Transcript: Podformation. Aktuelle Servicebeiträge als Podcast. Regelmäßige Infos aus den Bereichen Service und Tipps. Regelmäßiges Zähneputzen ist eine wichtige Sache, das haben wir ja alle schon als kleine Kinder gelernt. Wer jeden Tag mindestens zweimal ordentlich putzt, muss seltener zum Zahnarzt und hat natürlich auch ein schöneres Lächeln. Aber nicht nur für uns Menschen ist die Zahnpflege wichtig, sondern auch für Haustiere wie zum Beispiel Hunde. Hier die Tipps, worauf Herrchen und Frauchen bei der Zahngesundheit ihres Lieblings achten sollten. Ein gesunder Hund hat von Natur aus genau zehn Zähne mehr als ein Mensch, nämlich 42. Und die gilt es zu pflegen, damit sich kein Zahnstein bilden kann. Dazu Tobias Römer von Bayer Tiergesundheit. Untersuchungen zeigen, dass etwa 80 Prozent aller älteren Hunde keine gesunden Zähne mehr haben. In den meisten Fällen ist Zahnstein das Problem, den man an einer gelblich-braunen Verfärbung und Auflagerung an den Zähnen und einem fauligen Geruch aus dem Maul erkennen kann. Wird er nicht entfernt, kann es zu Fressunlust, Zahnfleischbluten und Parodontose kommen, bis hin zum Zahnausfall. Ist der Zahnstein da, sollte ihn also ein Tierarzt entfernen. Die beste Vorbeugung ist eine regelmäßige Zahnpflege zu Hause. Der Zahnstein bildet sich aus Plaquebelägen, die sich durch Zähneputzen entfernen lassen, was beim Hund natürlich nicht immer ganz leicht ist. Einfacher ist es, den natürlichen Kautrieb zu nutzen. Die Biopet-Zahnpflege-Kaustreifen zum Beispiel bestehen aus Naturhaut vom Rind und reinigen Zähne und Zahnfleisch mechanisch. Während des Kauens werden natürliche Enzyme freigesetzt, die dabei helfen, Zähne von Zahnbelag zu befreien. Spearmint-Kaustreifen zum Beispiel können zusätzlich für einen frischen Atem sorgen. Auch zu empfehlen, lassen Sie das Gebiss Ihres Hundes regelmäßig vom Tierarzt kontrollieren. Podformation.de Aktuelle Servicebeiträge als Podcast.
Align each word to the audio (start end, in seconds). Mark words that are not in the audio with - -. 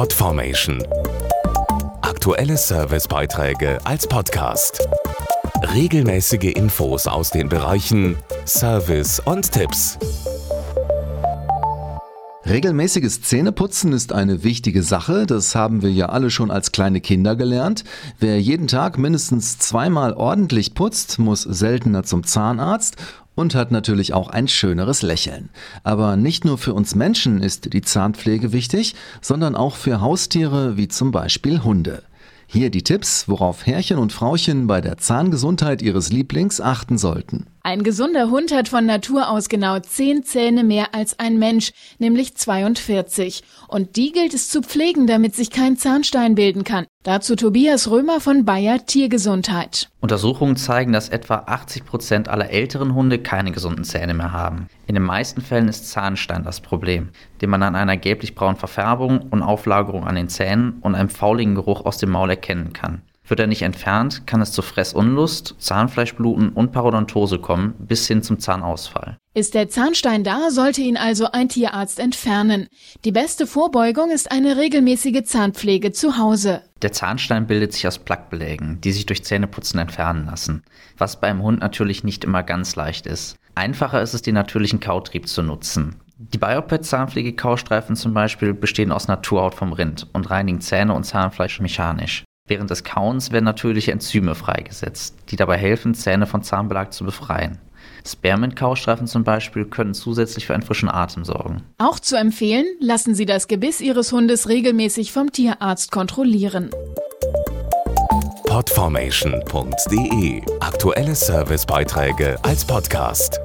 Podformation. 0.00 0.82
Aktuelle 2.00 2.56
Servicebeiträge 2.56 3.78
als 3.84 4.06
Podcast. 4.06 4.88
Regelmäßige 5.74 6.54
Infos 6.54 7.06
aus 7.06 7.28
den 7.28 7.50
Bereichen 7.50 8.16
Service 8.46 9.20
und 9.20 9.52
Tipps. 9.52 9.98
Regelmäßiges 12.46 13.20
Zähneputzen 13.20 13.92
ist 13.92 14.14
eine 14.14 14.42
wichtige 14.42 14.82
Sache, 14.82 15.26
das 15.26 15.54
haben 15.54 15.82
wir 15.82 15.92
ja 15.92 16.08
alle 16.08 16.30
schon 16.30 16.50
als 16.50 16.72
kleine 16.72 17.02
Kinder 17.02 17.36
gelernt. 17.36 17.84
Wer 18.18 18.40
jeden 18.40 18.68
Tag 18.68 18.96
mindestens 18.96 19.58
zweimal 19.58 20.14
ordentlich 20.14 20.74
putzt, 20.74 21.18
muss 21.18 21.42
seltener 21.42 22.04
zum 22.04 22.24
Zahnarzt 22.24 22.96
und 23.34 23.54
hat 23.54 23.70
natürlich 23.70 24.12
auch 24.12 24.28
ein 24.28 24.48
schöneres 24.48 25.02
Lächeln. 25.02 25.50
Aber 25.82 26.16
nicht 26.16 26.44
nur 26.44 26.58
für 26.58 26.74
uns 26.74 26.94
Menschen 26.94 27.42
ist 27.42 27.72
die 27.72 27.82
Zahnpflege 27.82 28.52
wichtig, 28.52 28.94
sondern 29.20 29.56
auch 29.56 29.76
für 29.76 30.00
Haustiere 30.00 30.76
wie 30.76 30.88
zum 30.88 31.10
Beispiel 31.10 31.62
Hunde. 31.62 32.02
Hier 32.46 32.70
die 32.70 32.82
Tipps, 32.82 33.28
worauf 33.28 33.66
Herrchen 33.66 33.98
und 33.98 34.12
Frauchen 34.12 34.66
bei 34.66 34.80
der 34.80 34.96
Zahngesundheit 34.96 35.82
ihres 35.82 36.10
Lieblings 36.10 36.60
achten 36.60 36.98
sollten. 36.98 37.46
Ein 37.62 37.82
gesunder 37.82 38.30
Hund 38.30 38.54
hat 38.54 38.68
von 38.68 38.86
Natur 38.86 39.28
aus 39.28 39.50
genau 39.50 39.78
zehn 39.80 40.24
Zähne 40.24 40.64
mehr 40.64 40.94
als 40.94 41.18
ein 41.18 41.38
Mensch, 41.38 41.72
nämlich 41.98 42.34
42. 42.34 43.42
Und 43.68 43.96
die 43.96 44.12
gilt 44.12 44.32
es 44.32 44.48
zu 44.48 44.62
pflegen, 44.62 45.06
damit 45.06 45.34
sich 45.34 45.50
kein 45.50 45.76
Zahnstein 45.76 46.34
bilden 46.34 46.64
kann. 46.64 46.86
Dazu 47.02 47.36
Tobias 47.36 47.90
Römer 47.90 48.20
von 48.20 48.46
Bayer 48.46 48.86
Tiergesundheit. 48.86 49.90
Untersuchungen 50.00 50.56
zeigen, 50.56 50.92
dass 50.92 51.10
etwa 51.10 51.44
80 51.46 51.84
Prozent 51.84 52.28
aller 52.30 52.48
älteren 52.48 52.94
Hunde 52.94 53.18
keine 53.18 53.52
gesunden 53.52 53.84
Zähne 53.84 54.14
mehr 54.14 54.32
haben. 54.32 54.68
In 54.86 54.94
den 54.94 55.04
meisten 55.04 55.42
Fällen 55.42 55.68
ist 55.68 55.90
Zahnstein 55.90 56.44
das 56.44 56.62
Problem, 56.62 57.10
den 57.42 57.50
man 57.50 57.62
an 57.62 57.76
einer 57.76 57.98
gelblich-braunen 57.98 58.56
Verfärbung 58.56 59.20
und 59.30 59.42
Auflagerung 59.42 60.06
an 60.06 60.14
den 60.14 60.30
Zähnen 60.30 60.78
und 60.80 60.94
einem 60.94 61.10
fauligen 61.10 61.56
Geruch 61.56 61.84
aus 61.84 61.98
dem 61.98 62.10
Maul 62.10 62.30
erkennen 62.30 62.72
kann. 62.72 63.02
Wird 63.30 63.38
er 63.38 63.46
nicht 63.46 63.62
entfernt, 63.62 64.26
kann 64.26 64.42
es 64.42 64.50
zu 64.50 64.60
Fressunlust, 64.60 65.54
Zahnfleischbluten 65.60 66.48
und 66.48 66.72
Parodontose 66.72 67.38
kommen, 67.38 67.74
bis 67.78 68.08
hin 68.08 68.24
zum 68.24 68.40
Zahnausfall. 68.40 69.18
Ist 69.34 69.54
der 69.54 69.68
Zahnstein 69.68 70.24
da, 70.24 70.50
sollte 70.50 70.80
ihn 70.80 70.96
also 70.96 71.30
ein 71.30 71.48
Tierarzt 71.48 72.00
entfernen. 72.00 72.66
Die 73.04 73.12
beste 73.12 73.46
Vorbeugung 73.46 74.10
ist 74.10 74.32
eine 74.32 74.56
regelmäßige 74.56 75.22
Zahnpflege 75.22 75.92
zu 75.92 76.18
Hause. 76.18 76.62
Der 76.82 76.90
Zahnstein 76.90 77.46
bildet 77.46 77.72
sich 77.72 77.86
aus 77.86 78.00
Plaquebelägen, 78.00 78.80
die 78.80 78.90
sich 78.90 79.06
durch 79.06 79.22
Zähneputzen 79.22 79.78
entfernen 79.78 80.26
lassen, 80.26 80.64
was 80.98 81.20
beim 81.20 81.40
Hund 81.40 81.60
natürlich 81.60 82.02
nicht 82.02 82.24
immer 82.24 82.42
ganz 82.42 82.74
leicht 82.74 83.06
ist. 83.06 83.36
Einfacher 83.54 84.02
ist 84.02 84.14
es, 84.14 84.22
den 84.22 84.34
natürlichen 84.34 84.80
Kautrieb 84.80 85.28
zu 85.28 85.44
nutzen. 85.44 86.00
Die 86.18 86.38
Biopet-Zahnpflege-Kaustreifen 86.38 87.94
zum 87.94 88.12
Beispiel 88.12 88.54
bestehen 88.54 88.90
aus 88.90 89.06
Naturhaut 89.06 89.54
vom 89.54 89.72
Rind 89.72 90.08
und 90.12 90.30
reinigen 90.30 90.60
Zähne 90.60 90.94
und 90.94 91.04
Zahnfleisch 91.04 91.60
mechanisch. 91.60 92.24
Während 92.50 92.68
des 92.68 92.82
Kauens 92.82 93.30
werden 93.30 93.44
natürliche 93.44 93.92
Enzyme 93.92 94.34
freigesetzt, 94.34 95.14
die 95.30 95.36
dabei 95.36 95.56
helfen, 95.56 95.94
Zähne 95.94 96.26
von 96.26 96.42
Zahnbelag 96.42 96.90
zu 96.90 97.04
befreien. 97.04 97.58
Spearmint-Kaustreifen 98.04 99.06
zum 99.06 99.22
Beispiel 99.22 99.66
können 99.66 99.94
zusätzlich 99.94 100.46
für 100.46 100.54
einen 100.54 100.64
frischen 100.64 100.88
Atem 100.88 101.24
sorgen. 101.24 101.62
Auch 101.78 102.00
zu 102.00 102.16
empfehlen, 102.16 102.66
lassen 102.80 103.14
Sie 103.14 103.24
das 103.24 103.46
Gebiss 103.46 103.80
Ihres 103.80 104.10
Hundes 104.10 104.48
regelmäßig 104.48 105.12
vom 105.12 105.30
Tierarzt 105.30 105.92
kontrollieren. 105.92 106.70
Podformation.de 108.48 110.42
Aktuelle 110.58 111.14
Servicebeiträge 111.14 112.36
als 112.42 112.64
Podcast. 112.64 113.38